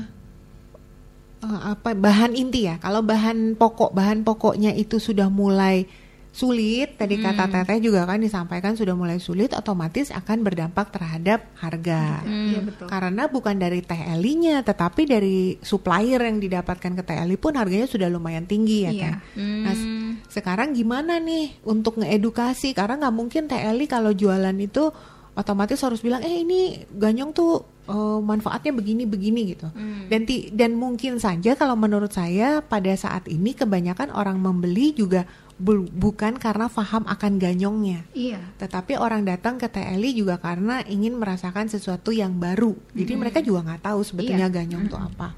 eh, 1.42 1.60
apa 1.74 1.98
bahan 1.98 2.38
inti 2.38 2.70
ya, 2.70 2.78
kalau 2.78 3.02
bahan 3.02 3.58
pokok 3.58 3.90
bahan 3.90 4.22
pokoknya 4.22 4.70
itu 4.78 5.02
sudah 5.02 5.26
mulai 5.26 5.90
sulit, 6.32 6.96
tadi 6.96 7.20
kata 7.20 7.44
Teteh 7.44 7.76
juga 7.78 8.02
kan 8.02 8.16
disampaikan 8.16 8.72
sudah 8.72 8.96
mulai 8.96 9.20
sulit, 9.20 9.52
otomatis 9.52 10.08
akan 10.08 10.40
berdampak 10.40 10.88
terhadap 10.88 11.44
harga. 11.54 12.24
Iya 12.24 12.60
betul. 12.62 12.86
Karena 12.88 13.28
bukan 13.28 13.54
dari 13.54 13.80
teh 13.80 14.00
Eli-nya, 14.00 14.60
tetapi 14.60 15.04
dari 15.04 15.36
supplier 15.60 16.18
yang 16.18 16.40
didapatkan 16.40 16.92
ke 16.96 17.02
teh 17.02 17.20
Eli 17.20 17.36
pun 17.36 17.52
harganya 17.52 17.84
sudah 17.84 18.08
lumayan 18.08 18.44
tinggi 18.44 18.82
ya 18.82 18.90
Iya. 18.90 19.02
kan. 19.04 19.14
Nah, 19.36 19.72
s- 19.72 19.88
sekarang 20.32 20.72
gimana 20.72 21.20
nih 21.20 21.60
untuk 21.62 22.00
ngeedukasi? 22.00 22.72
Karena 22.72 22.96
nggak 22.98 23.14
mungkin 23.14 23.44
teh 23.44 23.60
Eli 23.60 23.84
kalau 23.84 24.10
jualan 24.10 24.56
itu 24.56 24.88
otomatis 25.32 25.80
harus 25.80 26.00
bilang, 26.00 26.20
eh 26.20 26.40
ini 26.40 26.60
ganyong 26.90 27.32
tuh 27.32 27.52
eh, 27.82 28.20
manfaatnya 28.22 28.70
begini-begini 28.70 29.40
gitu. 29.52 29.66
Dan 30.06 30.22
ti- 30.22 30.48
dan 30.48 30.72
mungkin 30.72 31.18
saja 31.18 31.52
kalau 31.52 31.74
menurut 31.74 32.08
saya 32.08 32.62
pada 32.62 32.94
saat 32.94 33.26
ini 33.26 33.52
kebanyakan 33.52 34.14
orang 34.14 34.38
membeli 34.38 34.94
juga 34.94 35.26
bu- 35.62 35.86
bukan 35.88 36.34
karena 36.34 36.66
paham 36.66 37.06
akan 37.06 37.38
ganyongnya 37.38 38.02
Iya. 38.10 38.42
tetapi 38.58 38.98
orang 38.98 39.22
datang 39.22 39.56
ke 39.56 39.66
TLI 39.66 40.10
juga 40.12 40.36
karena 40.36 40.82
ingin 40.84 41.14
merasakan 41.14 41.70
sesuatu 41.70 42.10
yang 42.10 42.34
baru. 42.34 42.74
Jadi 42.90 43.12
mereka 43.14 43.38
juga 43.38 43.62
nggak 43.62 43.82
tahu 43.84 44.00
sebetulnya 44.02 44.50
Iya. 44.50 44.56
ganyong 44.58 44.82
itu 44.84 44.98
apa. 44.98 45.28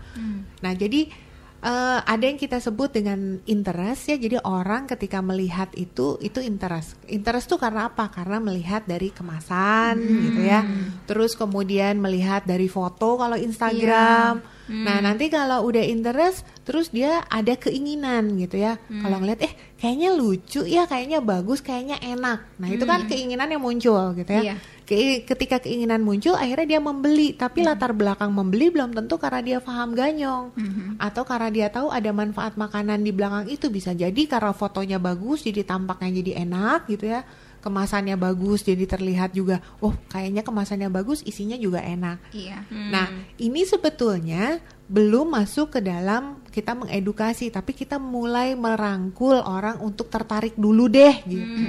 Nah, 0.59 0.73
jadi 0.73 1.13
eh, 1.61 2.01
ada 2.05 2.21
yang 2.21 2.37
kita 2.37 2.61
sebut 2.61 2.93
dengan 2.93 3.17
interest 3.45 4.03
ya. 4.07 4.17
Jadi 4.17 4.37
orang 4.39 4.85
ketika 4.85 5.21
melihat 5.21 5.73
itu 5.73 6.21
itu 6.21 6.37
interest. 6.39 7.01
Interest 7.07 7.45
tuh 7.47 7.57
karena 7.57 7.89
apa? 7.89 8.09
Karena 8.09 8.37
melihat 8.37 8.85
dari 8.85 9.09
kemasan 9.09 9.97
gitu 9.97 10.41
ya. 10.43 10.61
Terus 11.05 11.33
kemudian 11.33 11.97
melihat 11.97 12.45
dari 12.45 12.69
foto 12.69 13.17
kalau 13.17 13.33
Instagram. 13.35 14.45
Nah, 14.65 14.97
nanti 14.99 15.29
kalau 15.29 15.65
udah 15.65 15.81
interest 15.81 16.45
terus 16.65 16.89
dia 16.89 17.25
ada 17.29 17.53
keinginan 17.55 18.37
gitu 18.37 18.57
ya. 18.59 18.77
Kalau 18.83 19.17
ngeliat 19.19 19.41
eh 19.41 19.53
kayaknya 19.85 20.17
lucu 20.17 20.65
ya, 20.65 20.89
kayaknya 20.89 21.21
bagus, 21.21 21.61
kayaknya 21.61 22.01
enak. 22.01 22.57
Nah, 22.57 22.69
itu 22.73 22.89
kan 22.89 23.05
keinginan 23.05 23.53
yang 23.53 23.61
muncul 23.61 24.17
gitu 24.17 24.33
ya. 24.33 24.41
Iya. 24.41 24.57
Ke- 24.89 25.29
ketika 25.29 25.61
keinginan 25.61 26.01
muncul 26.01 26.33
akhirnya 26.33 26.77
dia 26.77 26.81
membeli. 26.81 27.37
Tapi 27.37 27.61
latar 27.61 27.93
belakang 27.93 28.33
membeli 28.33 28.73
belum 28.73 28.97
tentu 28.97 29.21
karena 29.21 29.45
dia 29.45 29.59
paham 29.61 29.93
ganyong. 29.93 30.57
Atau 30.97 31.29
karena 31.29 31.53
dia 31.53 31.69
tahu 31.69 31.93
ada 31.93 32.09
manfaat 32.17 32.57
makanan 32.57 33.05
di 33.05 33.13
belakang 33.13 33.45
itu. 33.53 33.69
Bisa 33.69 33.93
jadi 33.93 34.25
karena 34.25 34.57
fotonya 34.57 34.97
bagus 34.97 35.45
jadi 35.45 35.61
tampaknya 35.69 36.25
jadi 36.25 36.33
enak 36.49 36.89
gitu 36.89 37.05
ya 37.05 37.21
kemasannya 37.65 38.21
bagus 38.21 38.61
jadi 38.61 38.85
terlihat 38.85 39.33
juga 39.33 39.65
oh 39.81 39.97
kayaknya 40.13 40.45
kemasannya 40.45 40.93
bagus 40.93 41.25
isinya 41.25 41.57
juga 41.57 41.81
enak 41.81 42.21
Iya. 42.35 42.67
Nah, 42.91 43.07
ini 43.39 43.63
sebetulnya 43.63 44.59
belum 44.91 45.33
masuk 45.33 45.79
ke 45.79 45.81
dalam 45.81 46.43
kita 46.51 46.75
mengedukasi, 46.75 47.49
tapi 47.49 47.73
kita 47.73 47.97
mulai 47.97 48.59
merangkul 48.59 49.39
orang 49.39 49.79
untuk 49.81 50.11
tertarik 50.11 50.59
dulu 50.59 50.91
deh 50.91 51.15
gitu. 51.25 51.65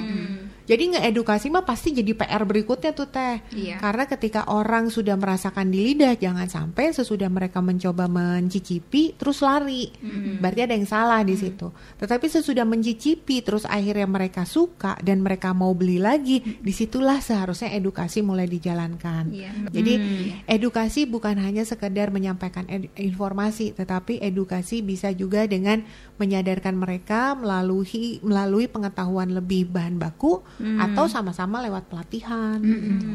Jadi 0.65 0.97
ngeedukasi 0.97 1.53
mah 1.53 1.61
pasti 1.61 1.93
jadi 1.93 2.17
PR 2.17 2.41
berikutnya 2.41 2.91
tuh 2.97 3.05
teh. 3.05 3.37
Iya. 3.53 3.77
Karena 3.77 4.09
ketika 4.09 4.49
orang 4.49 4.89
sudah 4.89 5.13
merasakan 5.13 5.69
di 5.69 5.93
lidah, 5.93 6.17
jangan 6.17 6.49
sampai 6.49 6.89
sesudah 6.89 7.29
mereka 7.29 7.61
mencoba 7.61 8.09
mencicipi 8.09 9.13
terus 9.13 9.45
lari. 9.45 9.93
Berarti 10.41 10.61
ada 10.65 10.73
yang 10.73 10.89
salah 10.89 11.21
di 11.21 11.37
situ. 11.37 11.69
Tetapi 12.01 12.25
sesudah 12.25 12.65
mencicipi 12.65 13.45
terus 13.45 13.69
akhirnya 13.69 14.09
mereka 14.09 14.43
suka 14.49 14.97
dan 15.05 15.21
mereka 15.21 15.53
mau 15.53 15.77
beli 15.77 16.01
lagi, 16.01 16.41
di 16.41 16.73
situlah 16.73 17.21
seharusnya 17.21 17.69
edukasi 17.77 18.25
mulai 18.25 18.49
dijalankan. 18.49 19.29
Iya. 19.29 19.53
Jadi 19.69 19.93
edukasi 20.49 21.05
bukan 21.05 21.37
hanya 21.37 21.61
sekedar 21.61 22.09
menyampaikan 22.09 22.65
informasi, 22.97 23.77
tetapi 23.77 24.17
edukasi 24.17 24.81
bisa 24.81 25.13
juga 25.13 25.45
dengan 25.45 25.85
menyadarkan 26.17 26.73
mereka 26.73 27.37
melalui 27.37 28.17
melalui 28.25 28.65
pengetahuan 28.65 29.29
lebih 29.29 29.69
bahan 29.69 30.01
baku 30.01 30.41
atau 30.59 31.05
sama-sama 31.09 31.59
lewat 31.65 31.91
pelatihan. 31.91 32.59
gitu. 32.63 33.07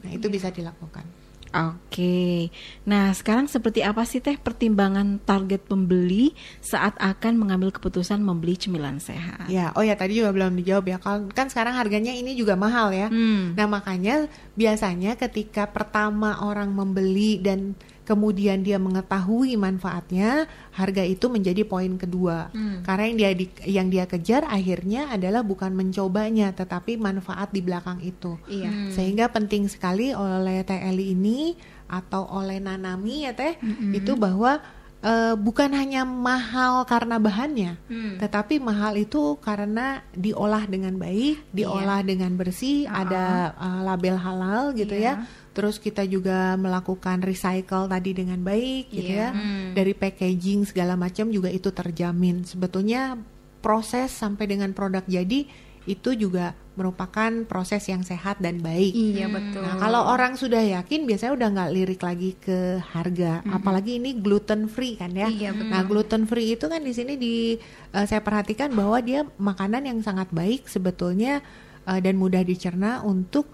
Nah 0.00 0.10
itu 0.10 0.26
bisa 0.32 0.48
dilakukan. 0.48 1.04
Oke, 1.50 2.46
nah 2.86 3.10
sekarang 3.10 3.50
seperti 3.50 3.82
apa 3.82 4.06
sih 4.06 4.22
teh 4.22 4.38
pertimbangan 4.38 5.18
target 5.18 5.66
pembeli 5.66 6.30
saat 6.62 6.94
akan 7.02 7.42
mengambil 7.42 7.74
keputusan 7.74 8.22
membeli 8.22 8.54
cemilan 8.54 9.02
sehat? 9.02 9.50
Ya, 9.50 9.74
oh 9.74 9.82
ya 9.82 9.98
tadi 9.98 10.22
juga 10.22 10.30
belum 10.30 10.54
dijawab 10.62 10.86
ya. 10.86 10.98
Kan, 11.02 11.26
kan 11.34 11.50
sekarang 11.50 11.74
harganya 11.74 12.14
ini 12.14 12.38
juga 12.38 12.54
mahal 12.54 12.94
ya. 12.94 13.10
Hmm. 13.10 13.58
Nah 13.58 13.66
makanya 13.66 14.30
biasanya 14.54 15.18
ketika 15.18 15.66
pertama 15.66 16.38
orang 16.38 16.70
membeli 16.70 17.42
dan 17.42 17.74
kemudian 18.02 18.60
dia 18.60 18.76
mengetahui 18.76 19.54
manfaatnya, 19.54 20.44
harga 20.70 21.02
itu 21.02 21.26
menjadi 21.26 21.62
poin 21.62 21.94
kedua. 21.94 22.50
Karena 22.80 23.04
yang 23.06 23.16
dia 23.16 23.30
di- 23.32 23.50
yang 23.66 23.86
dia 23.86 24.04
kejar 24.04 24.42
akhirnya 24.44 25.08
adalah 25.08 25.40
bukan 25.40 25.70
mencobanya, 25.70 26.50
tetapi 26.50 26.96
manfaat 26.96 27.48
di 27.48 27.60
belakang 27.60 28.00
itu. 28.00 28.34
Iya. 28.46 28.90
Sehingga 28.90 29.28
penting 29.28 29.66
sekali 29.66 30.10
oleh 30.10 30.60
TLI 30.60 31.12
ini 31.12 31.54
atau 31.86 32.26
oleh 32.32 32.58
Nanami 32.58 33.24
ya 33.24 33.32
teh, 33.32 33.58
itu 33.92 34.14
bahwa 34.16 34.58
eh, 35.00 35.32
bukan 35.32 35.72
hanya 35.72 36.04
mahal 36.04 36.84
karena 36.84 37.16
bahannya, 37.16 37.80
tetapi 38.18 38.60
mahal 38.60 38.94
itu 38.94 39.32
karena 39.38 40.04
diolah 40.12 40.66
dengan 40.66 40.92
baik, 40.94 41.40
diolah 41.50 42.00
dengan 42.02 42.36
bersih, 42.36 42.84
ada 42.84 43.24
eh, 43.50 43.80
label 43.82 44.16
halal 44.16 44.62
gitu 44.72 44.92
Iya. 44.92 45.16
ya. 45.16 45.24
Terus 45.50 45.82
kita 45.82 46.06
juga 46.06 46.54
melakukan 46.54 47.18
recycle 47.20 47.90
tadi 47.90 48.10
dengan 48.14 48.38
baik 48.38 48.94
gitu 48.94 49.10
Iya. 49.10 49.34
ya. 49.34 49.74
Dari 49.74 49.92
packaging 49.92 50.64
segala 50.64 50.94
macam 50.94 51.26
juga 51.28 51.50
itu 51.50 51.74
terjamin. 51.74 52.46
Sebetulnya 52.46 53.18
proses 53.60 54.14
sampai 54.14 54.46
dengan 54.46 54.70
produk 54.72 55.04
jadi 55.04 55.44
itu 55.88 56.12
juga 56.12 56.52
merupakan 56.76 57.28
proses 57.44 57.82
yang 57.88 58.00
sehat 58.00 58.40
dan 58.40 58.60
baik. 58.60 58.92
Iya 58.92 59.26
betul. 59.28 59.60
Nah, 59.64 59.76
kalau 59.76 60.06
orang 60.06 60.36
sudah 60.36 60.60
yakin 60.60 61.04
biasanya 61.04 61.32
udah 61.36 61.48
nggak 61.56 61.70
lirik 61.76 62.00
lagi 62.00 62.30
ke 62.36 62.80
harga, 62.80 63.44
apalagi 63.48 64.00
ini 64.00 64.16
gluten 64.16 64.64
free 64.64 64.96
kan 64.96 65.12
ya. 65.12 65.28
Iya, 65.28 65.52
betul. 65.52 65.72
Nah, 65.72 65.82
gluten 65.84 66.24
free 66.24 66.56
itu 66.56 66.68
kan 66.68 66.80
di 66.80 66.92
sini 66.94 67.16
di 67.16 67.56
eh, 67.90 68.04
saya 68.06 68.20
perhatikan 68.24 68.72
bahwa 68.72 68.96
dia 69.00 69.24
makanan 69.36 69.88
yang 69.88 69.98
sangat 70.00 70.28
baik 70.32 70.68
sebetulnya 70.68 71.40
eh, 71.84 72.00
dan 72.00 72.16
mudah 72.16 72.44
dicerna 72.44 73.00
untuk 73.04 73.48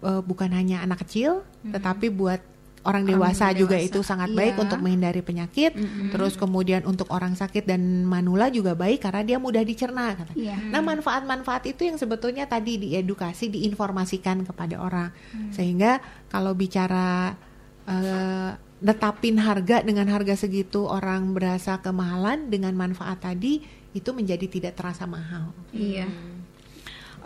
eh, 0.00 0.22
bukan 0.24 0.50
hanya 0.52 0.82
anak 0.82 1.04
kecil, 1.04 1.44
tetapi 1.64 2.08
buat 2.08 2.40
orang 2.80 3.04
dewasa 3.04 3.52
juga 3.52 3.76
dewasa. 3.76 3.88
itu 3.92 4.00
sangat 4.00 4.32
Iya. 4.32 4.38
baik 4.40 4.54
untuk 4.56 4.80
menghindari 4.80 5.20
penyakit. 5.20 5.76
Terus 6.16 6.40
kemudian 6.40 6.80
untuk 6.88 7.12
orang 7.12 7.36
sakit 7.36 7.68
dan 7.68 8.08
manula 8.08 8.48
juga 8.48 8.72
baik 8.72 9.04
karena 9.04 9.20
dia 9.20 9.36
mudah 9.36 9.60
dicerna. 9.60 10.16
kata. 10.16 10.32
Iya. 10.32 10.56
Nah, 10.72 10.80
manfaat-manfaat 10.80 11.68
itu 11.68 11.84
yang 11.84 12.00
sebetulnya 12.00 12.48
tadi 12.48 12.80
diedukasi, 12.80 13.52
diinformasikan 13.52 14.48
kepada 14.48 14.80
orang. 14.80 15.12
Sehingga 15.52 16.00
kalau 16.32 16.56
bicara 16.56 17.36
eh, 17.84 18.50
netapin 18.80 19.36
harga 19.36 19.84
dengan 19.84 20.08
harga 20.08 20.32
segitu 20.40 20.88
orang 20.88 21.36
berasa 21.36 21.84
kemahalan 21.84 22.48
dengan 22.48 22.72
manfaat 22.72 23.20
tadi 23.20 23.60
itu 23.92 24.08
menjadi 24.16 24.46
tidak 24.48 24.72
terasa 24.80 25.04
mahal. 25.04 25.52
Iya. 25.76 26.08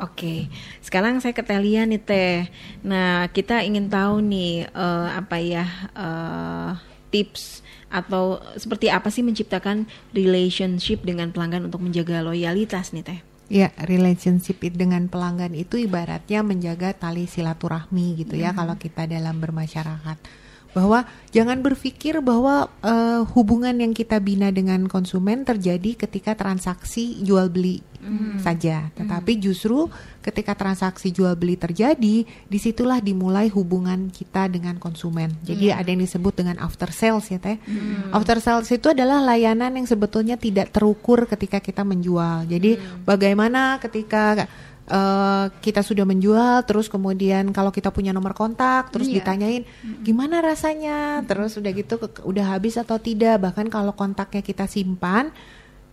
Oke, 0.03 0.51
sekarang 0.83 1.23
saya 1.23 1.31
ke 1.31 1.47
Telia 1.47 1.87
nih 1.87 2.03
Teh. 2.03 2.51
Nah, 2.83 3.31
kita 3.31 3.63
ingin 3.63 3.87
tahu 3.87 4.19
nih 4.25 4.67
uh, 4.75 5.09
apa 5.15 5.37
ya 5.39 5.67
uh, 5.95 6.75
tips 7.15 7.63
atau 7.87 8.43
seperti 8.59 8.91
apa 8.91 9.07
sih 9.15 9.23
menciptakan 9.23 9.87
relationship 10.11 11.07
dengan 11.07 11.31
pelanggan 11.31 11.71
untuk 11.71 11.79
menjaga 11.79 12.27
loyalitas 12.27 12.91
nih 12.91 13.07
Teh? 13.07 13.21
Ya, 13.53 13.71
relationship 13.87 14.65
dengan 14.65 15.07
pelanggan 15.07 15.53
itu 15.55 15.77
ibaratnya 15.77 16.41
menjaga 16.41 16.97
tali 16.97 17.29
silaturahmi 17.29 18.25
gitu 18.25 18.35
ya 18.41 18.51
hmm. 18.51 18.59
kalau 18.59 18.75
kita 18.81 19.05
dalam 19.07 19.39
bermasyarakat 19.39 20.44
bahwa 20.75 21.07
jangan 21.31 21.63
berpikir 21.63 22.19
bahwa 22.19 22.69
uh, 22.83 23.23
hubungan 23.33 23.79
yang 23.79 23.95
kita 23.95 24.19
bina 24.19 24.51
dengan 24.51 24.91
konsumen 24.91 25.47
terjadi 25.47 25.95
ketika 25.95 26.35
transaksi 26.35 27.23
jual 27.23 27.47
beli 27.47 27.79
mm. 28.03 28.43
saja, 28.43 28.91
tetapi 28.99 29.39
mm. 29.39 29.41
justru 29.41 29.87
ketika 30.21 30.59
transaksi 30.59 31.15
jual 31.15 31.39
beli 31.39 31.55
terjadi, 31.55 32.27
di 32.27 32.59
situlah 32.59 32.99
dimulai 32.99 33.49
hubungan 33.55 34.11
kita 34.11 34.51
dengan 34.51 34.77
konsumen. 34.83 35.31
Jadi 35.47 35.71
mm. 35.71 35.79
ada 35.79 35.89
yang 35.89 36.03
disebut 36.03 36.35
dengan 36.35 36.57
after 36.59 36.91
sales 36.91 37.31
ya 37.31 37.39
teh. 37.39 37.57
Mm. 37.63 38.11
After 38.11 38.43
sales 38.43 38.69
itu 38.69 38.91
adalah 38.91 39.23
layanan 39.23 39.79
yang 39.79 39.87
sebetulnya 39.87 40.35
tidak 40.35 40.75
terukur 40.75 41.31
ketika 41.31 41.63
kita 41.63 41.87
menjual. 41.87 42.51
Jadi 42.51 42.77
mm. 42.77 43.07
bagaimana 43.07 43.79
ketika 43.79 44.51
uh, 44.89 45.47
kita 45.61 45.81
sudah 45.81 46.05
menjual 46.05 46.65
terus 46.69 46.91
kemudian 46.93 47.53
kalau 47.55 47.73
kita 47.73 47.89
punya 47.95 48.13
nomor 48.13 48.37
kontak 48.37 48.93
terus 48.93 49.09
iya. 49.09 49.23
ditanyain 49.23 49.63
gimana 50.05 50.45
rasanya 50.45 51.25
terus 51.25 51.57
udah 51.57 51.73
gitu 51.73 51.97
udah 52.25 52.57
habis 52.57 52.77
atau 52.77 53.01
tidak 53.01 53.41
bahkan 53.41 53.69
kalau 53.73 53.97
kontaknya 53.97 54.45
kita 54.45 54.69
simpan 54.69 55.33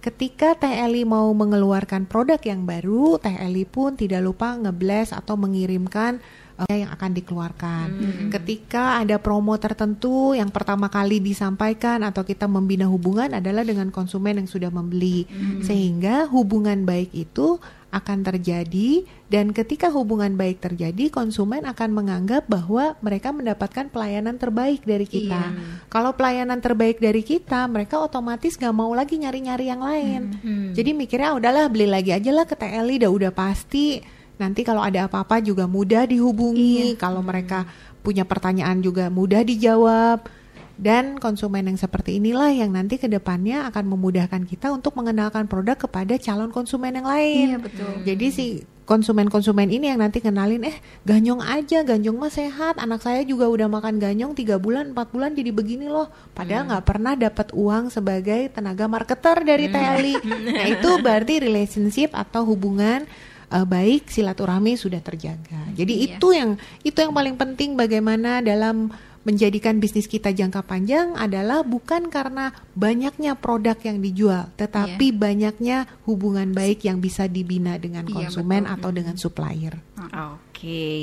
ketika 0.02 0.58
Teh 0.58 0.82
Eli 0.82 1.06
mau 1.06 1.30
mengeluarkan 1.32 2.10
produk 2.10 2.42
yang 2.42 2.66
baru 2.66 3.22
Teh 3.22 3.38
Eli 3.38 3.70
pun 3.70 3.94
tidak 3.94 4.26
lupa 4.26 4.58
ngeblast 4.58 5.14
atau 5.14 5.38
mengirimkan 5.38 6.18
uh, 6.58 6.76
yang 6.76 6.90
akan 6.94 7.12
dikeluarkan. 7.14 7.88
Hmm. 7.90 8.30
Ketika 8.34 9.02
ada 9.02 9.18
promo 9.18 9.58
tertentu 9.58 10.34
yang 10.38 10.50
pertama 10.50 10.90
kali 10.90 11.22
disampaikan 11.22 12.06
atau 12.06 12.26
kita 12.26 12.46
membina 12.46 12.86
hubungan 12.90 13.34
adalah 13.34 13.66
dengan 13.66 13.90
konsumen 13.90 14.42
yang 14.42 14.50
sudah 14.50 14.70
membeli, 14.70 15.26
hmm. 15.26 15.66
sehingga 15.66 16.30
hubungan 16.30 16.86
baik 16.86 17.14
itu 17.14 17.62
akan 17.92 18.24
terjadi 18.24 19.04
dan 19.28 19.52
ketika 19.52 19.92
hubungan 19.92 20.40
baik 20.40 20.64
terjadi 20.64 21.12
konsumen 21.12 21.68
akan 21.68 21.92
menganggap 21.92 22.48
bahwa 22.48 22.96
mereka 23.04 23.36
mendapatkan 23.36 23.92
pelayanan 23.92 24.40
terbaik 24.40 24.88
dari 24.88 25.04
kita. 25.04 25.52
Iya. 25.52 25.92
Kalau 25.92 26.16
pelayanan 26.16 26.64
terbaik 26.64 27.04
dari 27.04 27.20
kita, 27.20 27.68
mereka 27.68 28.00
otomatis 28.00 28.56
gak 28.56 28.72
mau 28.72 28.96
lagi 28.96 29.20
nyari-nyari 29.20 29.66
yang 29.68 29.84
lain. 29.84 30.22
Hmm. 30.40 30.72
Jadi 30.72 30.96
mikirnya 30.96 31.36
ah, 31.36 31.38
udahlah 31.38 31.68
beli 31.68 31.88
lagi 31.92 32.16
aja 32.16 32.32
lah 32.32 32.48
ke 32.48 32.56
TLI, 32.56 33.04
udah 33.04 33.12
udah 33.12 33.32
pasti. 33.36 34.00
Nanti 34.40 34.64
kalau 34.64 34.82
ada 34.82 35.06
apa-apa 35.06 35.44
juga 35.44 35.68
mudah 35.68 36.08
dihubungi. 36.08 36.96
Iya. 36.96 37.00
Kalau 37.00 37.20
mereka 37.20 37.68
punya 38.02 38.26
pertanyaan 38.26 38.82
juga 38.82 39.12
mudah 39.14 39.46
dijawab 39.46 40.41
dan 40.78 41.18
konsumen 41.18 41.68
yang 41.68 41.80
seperti 41.80 42.22
inilah 42.22 42.52
yang 42.54 42.72
nanti 42.72 43.00
ke 43.00 43.10
depannya 43.10 43.68
akan 43.72 43.86
memudahkan 43.92 44.44
kita 44.48 44.72
untuk 44.72 44.96
mengenalkan 44.96 45.50
produk 45.50 45.76
kepada 45.76 46.16
calon 46.20 46.52
konsumen 46.54 46.96
yang 46.96 47.08
lain. 47.08 47.48
Iya 47.56 47.60
betul. 47.60 47.92
Jadi 48.06 48.28
si 48.32 48.46
konsumen-konsumen 48.92 49.72
ini 49.72 49.88
yang 49.88 50.04
nanti 50.04 50.20
kenalin 50.20 50.68
eh 50.68 50.76
ganyong 51.08 51.40
aja 51.40 51.80
ganyong 51.88 52.18
mah 52.18 52.28
sehat 52.28 52.76
anak 52.76 53.00
saya 53.00 53.24
juga 53.24 53.48
udah 53.48 53.72
makan 53.72 54.04
ganyong 54.04 54.36
tiga 54.36 54.60
bulan 54.60 54.92
empat 54.92 55.16
bulan 55.16 55.32
jadi 55.32 55.56
begini 55.56 55.88
loh 55.88 56.12
padahal 56.36 56.68
hmm. 56.68 56.70
nggak 56.76 56.84
hmm. 56.84 56.92
pernah 56.92 57.14
dapat 57.16 57.48
uang 57.56 57.88
sebagai 57.88 58.52
tenaga 58.52 58.92
marketer 58.92 59.48
dari 59.48 59.72
hmm. 59.72 59.74
TLI 59.74 60.16
nah 60.60 60.66
itu 60.68 60.90
berarti 61.00 61.34
relationship 61.40 62.12
atau 62.12 62.44
hubungan 62.44 63.08
uh, 63.48 63.64
baik 63.64 64.12
silaturahmi 64.12 64.76
sudah 64.76 65.00
terjaga 65.00 65.72
jadi 65.72 65.94
iya. 65.96 66.06
itu 66.12 66.28
yang 66.36 66.60
itu 66.84 67.00
yang 67.00 67.16
paling 67.16 67.40
penting 67.40 67.80
bagaimana 67.80 68.44
dalam 68.44 68.92
menjadikan 69.22 69.78
bisnis 69.78 70.10
kita 70.10 70.34
jangka 70.34 70.66
panjang 70.66 71.14
adalah 71.14 71.62
bukan 71.62 72.10
karena 72.10 72.50
banyaknya 72.74 73.38
produk 73.38 73.78
yang 73.86 74.02
dijual, 74.02 74.50
tetapi 74.58 75.14
yeah. 75.14 75.18
banyaknya 75.18 75.78
hubungan 76.10 76.50
baik 76.58 76.82
yang 76.90 76.98
bisa 76.98 77.30
dibina 77.30 77.78
dengan 77.78 78.10
iya, 78.10 78.26
konsumen 78.26 78.66
yeah, 78.66 78.74
atau 78.74 78.90
dengan 78.90 79.16
supplier. 79.22 79.78
Oke. 79.98 80.50
Okay. 80.58 80.96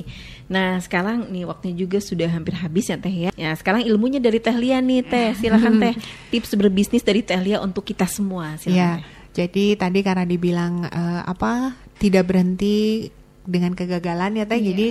Nah, 0.51 0.83
sekarang 0.83 1.31
nih 1.31 1.47
waktunya 1.47 1.77
juga 1.87 1.99
sudah 2.03 2.27
hampir 2.31 2.59
habis 2.59 2.91
ya 2.91 2.99
Teh 2.99 3.15
ya. 3.15 3.31
Ya, 3.35 3.51
sekarang 3.55 3.87
ilmunya 3.87 4.19
dari 4.19 4.43
Teh 4.43 4.55
Lia 4.55 4.83
nih 4.83 5.07
Teh. 5.07 5.35
Silakan 5.39 5.79
Teh 5.79 5.95
tips 6.35 6.59
berbisnis 6.59 7.07
dari 7.07 7.23
Teh 7.23 7.39
Lia 7.39 7.63
untuk 7.63 7.87
kita 7.87 8.07
semua. 8.11 8.59
Silakan. 8.59 9.03
Ya. 9.03 9.07
Jadi 9.35 9.79
tadi 9.79 10.03
karena 10.03 10.27
dibilang 10.27 10.91
uh, 10.91 11.23
apa 11.23 11.79
tidak 12.03 12.27
berhenti 12.27 13.07
dengan 13.47 13.79
kegagalan 13.79 14.43
ya 14.43 14.45
Teh. 14.47 14.59
Yeah. 14.59 14.67
Jadi 14.75 14.87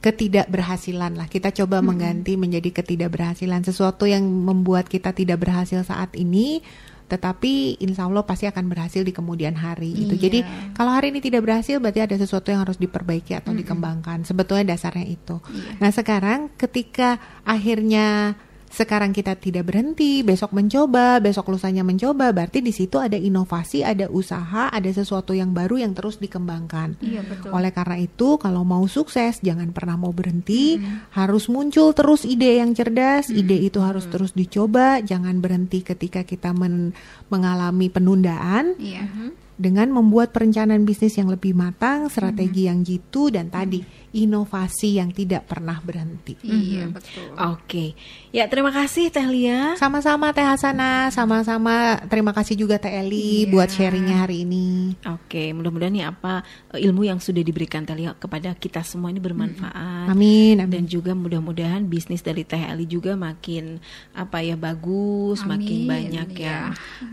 ketidakberhasilan 0.00 1.16
lah. 1.16 1.28
Kita 1.28 1.52
coba 1.52 1.80
hmm. 1.80 1.86
mengganti 1.86 2.32
menjadi 2.40 2.72
ketidakberhasilan 2.72 3.64
sesuatu 3.64 4.08
yang 4.08 4.24
membuat 4.24 4.88
kita 4.88 5.12
tidak 5.12 5.44
berhasil 5.44 5.84
saat 5.84 6.16
ini 6.16 6.64
tetapi 7.10 7.82
insya 7.82 8.06
Allah 8.06 8.22
pasti 8.22 8.46
akan 8.46 8.70
berhasil 8.70 9.02
di 9.02 9.10
kemudian 9.10 9.58
hari 9.58 9.90
gitu. 9.98 10.14
iya. 10.14 10.22
Jadi 10.30 10.38
kalau 10.78 10.94
hari 10.94 11.10
ini 11.10 11.18
tidak 11.18 11.42
berhasil 11.42 11.82
berarti 11.82 12.06
ada 12.06 12.14
sesuatu 12.14 12.54
yang 12.54 12.62
harus 12.62 12.78
diperbaiki 12.78 13.34
atau 13.34 13.50
-hmm. 13.50 13.60
dikembangkan. 13.66 14.22
Sebetulnya 14.22 14.78
dasarnya 14.78 15.10
itu. 15.10 15.42
Iya. 15.50 15.82
Nah 15.82 15.90
sekarang 15.90 16.54
ketika 16.54 17.18
akhirnya 17.42 18.38
sekarang 18.70 19.10
kita 19.10 19.34
tidak 19.34 19.66
berhenti, 19.66 20.22
besok 20.22 20.54
mencoba, 20.54 21.18
besok 21.18 21.50
lusanya 21.50 21.82
mencoba, 21.82 22.30
berarti 22.30 22.62
di 22.62 22.70
situ 22.70 23.02
ada 23.02 23.18
inovasi, 23.18 23.82
ada 23.82 24.06
usaha, 24.06 24.70
ada 24.70 24.86
sesuatu 24.86 25.34
yang 25.34 25.50
baru 25.50 25.82
yang 25.82 25.90
terus 25.90 26.22
dikembangkan. 26.22 26.94
Iya, 27.02 27.26
betul. 27.26 27.50
Oleh 27.50 27.74
karena 27.74 27.98
itu, 27.98 28.38
kalau 28.38 28.62
mau 28.62 28.86
sukses 28.86 29.42
jangan 29.42 29.74
pernah 29.74 29.98
mau 29.98 30.14
berhenti, 30.14 30.78
hmm. 30.78 31.10
harus 31.18 31.50
muncul 31.50 31.90
terus 31.90 32.22
ide 32.22 32.62
yang 32.62 32.70
cerdas, 32.70 33.26
hmm. 33.26 33.40
ide 33.42 33.58
itu 33.58 33.82
harus 33.82 34.06
hmm. 34.06 34.12
terus 34.14 34.30
dicoba, 34.38 35.02
jangan 35.02 35.42
berhenti 35.42 35.82
ketika 35.82 36.22
kita 36.22 36.54
men 36.54 36.94
mengalami 37.26 37.90
penundaan. 37.90 38.78
Iya. 38.78 39.34
Dengan 39.60 39.92
membuat 39.92 40.32
perencanaan 40.32 40.88
bisnis 40.88 41.20
yang 41.20 41.28
lebih 41.28 41.52
matang, 41.52 42.08
strategi 42.08 42.64
hmm. 42.64 42.68
yang 42.72 42.78
jitu 42.80 43.28
dan 43.28 43.52
tadi 43.52 44.00
inovasi 44.10 44.98
yang 44.98 45.14
tidak 45.14 45.46
pernah 45.46 45.78
berhenti. 45.78 46.34
Iya, 46.42 46.90
mm-hmm. 46.90 46.94
betul. 46.94 47.30
Oke. 47.30 47.38
Okay. 47.62 47.88
Ya, 48.34 48.50
terima 48.50 48.74
kasih 48.74 49.10
Teh 49.10 49.26
Lia. 49.26 49.78
Sama-sama 49.78 50.34
Teh 50.34 50.42
Hasana, 50.42 51.14
sama-sama 51.14 51.98
terima 52.10 52.34
kasih 52.34 52.58
juga 52.58 52.78
Teh 52.82 52.90
Eli 52.90 53.46
iya. 53.46 53.50
buat 53.50 53.70
sharingnya 53.70 54.26
hari 54.26 54.42
ini. 54.42 54.98
Oke, 55.06 55.30
okay. 55.30 55.48
mudah-mudahan 55.54 55.94
nih 55.94 56.06
apa 56.10 56.42
eh, 56.74 56.82
ilmu 56.86 57.06
yang 57.06 57.22
sudah 57.22 57.42
diberikan 57.42 57.86
Teh 57.86 57.94
Lia 57.94 58.14
kepada 58.18 58.50
kita 58.58 58.82
semua 58.82 59.14
ini 59.14 59.22
bermanfaat. 59.22 60.10
Amin, 60.10 60.58
amin. 60.58 60.70
Dan 60.70 60.84
juga 60.90 61.14
mudah-mudahan 61.14 61.86
bisnis 61.86 62.22
dari 62.22 62.42
Teh 62.42 62.58
Eli 62.58 62.90
juga 62.90 63.14
makin 63.14 63.78
apa 64.14 64.42
ya 64.42 64.58
bagus, 64.58 65.46
amin. 65.46 65.50
makin 65.54 65.78
banyak 65.86 66.28
ya. 66.34 66.46
yang 66.50 66.64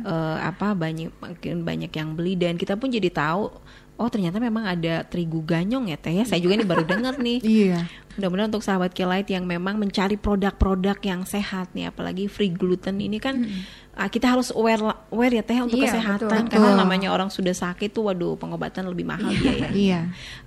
uh, 0.02 0.38
apa 0.42 0.74
banyak 0.74 1.14
makin 1.22 1.62
banyak 1.62 1.94
yang 1.94 2.18
beli 2.18 2.37
dan 2.38 2.56
kita 2.56 2.78
pun 2.78 2.94
jadi 2.94 3.10
tahu 3.10 3.50
oh 3.98 4.10
ternyata 4.14 4.38
memang 4.38 4.70
ada 4.70 5.02
terigu 5.04 5.42
ganyong 5.42 5.90
ya 5.90 5.98
teh. 5.98 6.14
Ya 6.14 6.24
saya 6.24 6.38
juga 6.38 6.62
ini 6.62 6.66
baru 6.70 6.86
dengar 6.86 7.18
nih. 7.26 7.42
Iya. 7.42 7.90
Mudah-mudahan 8.18 8.50
untuk 8.54 8.66
sahabat 8.66 8.94
Kelight 8.94 9.30
yang 9.30 9.46
memang 9.46 9.78
mencari 9.78 10.18
produk-produk 10.18 10.98
yang 11.06 11.22
sehat 11.26 11.74
nih 11.74 11.90
apalagi 11.90 12.26
free 12.30 12.54
gluten 12.54 13.02
ini 13.02 13.18
kan 13.18 13.46
hmm 13.46 13.86
kita 14.06 14.38
harus 14.38 14.54
aware 14.54 14.94
aware 15.10 15.34
ya 15.34 15.42
teh 15.42 15.58
untuk 15.58 15.82
iya, 15.82 15.90
kesehatan 15.90 16.46
betul, 16.46 16.54
karena 16.54 16.70
namanya 16.78 17.10
orang 17.10 17.34
sudah 17.34 17.58
sakit 17.58 17.90
tuh 17.90 18.14
waduh 18.14 18.38
pengobatan 18.38 18.86
lebih 18.86 19.10
mahal 19.10 19.34
iya, 19.34 19.50
ya. 19.50 19.70
Iya. 19.74 20.02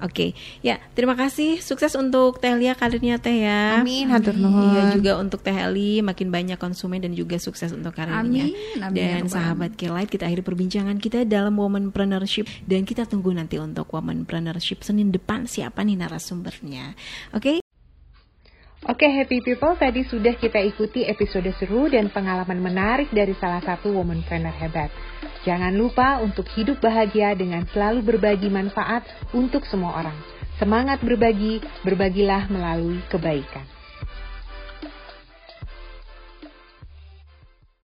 Oke. 0.07 0.15
Okay. 0.15 0.31
Ya, 0.63 0.79
terima 0.95 1.19
kasih. 1.19 1.59
Sukses 1.59 1.99
untuk 1.99 2.39
Teh 2.39 2.55
Lia 2.55 2.79
karirnya 2.79 3.19
Teh 3.19 3.43
ya. 3.43 3.83
Amin, 3.83 4.07
hatur 4.07 4.39
nuhun. 4.39 4.71
Iya 4.71 4.83
juga 4.95 5.13
untuk 5.19 5.43
Teh 5.43 5.55
Eli 5.55 5.99
makin 6.01 6.31
banyak 6.31 6.57
konsumen 6.61 7.03
dan 7.03 7.13
juga 7.19 7.37
sukses 7.43 7.75
untuk 7.75 7.91
karirnya. 7.97 8.47
Amin. 8.47 8.79
amin 8.79 8.95
dan 8.95 9.27
ya, 9.27 9.33
sahabat 9.33 9.75
Kelight 9.75 10.13
kita 10.13 10.31
akhiri 10.31 10.47
perbincangan 10.47 10.97
kita 11.03 11.27
dalam 11.27 11.59
Womanpreneurship 11.59 12.47
dan 12.69 12.87
kita 12.87 13.09
tunggu 13.09 13.35
nanti 13.35 13.59
untuk 13.59 13.91
Womanpreneurship 13.91 14.87
Senin 14.87 15.11
depan 15.11 15.51
siapa 15.51 15.83
nih 15.83 15.99
narasumbernya. 15.99 16.95
Oke. 17.35 17.59
Okay? 17.59 17.60
Oke 18.89 19.05
happy 19.13 19.45
people, 19.45 19.77
tadi 19.77 20.09
sudah 20.09 20.41
kita 20.41 20.57
ikuti 20.57 21.05
episode 21.05 21.53
seru 21.61 21.93
dan 21.93 22.09
pengalaman 22.09 22.65
menarik 22.65 23.13
dari 23.13 23.37
salah 23.37 23.61
satu 23.61 23.93
woman 23.93 24.25
trainer 24.25 24.57
hebat. 24.57 24.89
Jangan 25.45 25.77
lupa 25.77 26.17
untuk 26.25 26.49
hidup 26.57 26.81
bahagia 26.81 27.37
dengan 27.37 27.69
selalu 27.69 28.01
berbagi 28.01 28.49
manfaat 28.49 29.05
untuk 29.37 29.69
semua 29.69 30.01
orang. 30.01 30.17
Semangat 30.57 31.05
berbagi, 31.05 31.61
berbagilah 31.85 32.49
melalui 32.49 33.05
kebaikan. 33.13 33.80